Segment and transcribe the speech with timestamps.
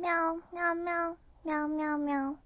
[0.00, 2.40] 喵喵喵喵喵喵。